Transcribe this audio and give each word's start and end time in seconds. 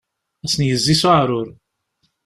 Ad 0.45 0.49
sen-yezzi 0.53 0.95
s 1.01 1.03
uεrur. 1.11 1.47